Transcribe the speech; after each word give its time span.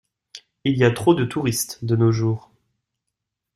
Il 0.63 0.79
y 0.79 0.83
a 0.83 0.89
trop 0.89 1.13
de 1.13 1.23
touristes 1.25 1.85
de 1.85 1.95
nos 1.95 2.11
jours. 2.11 2.49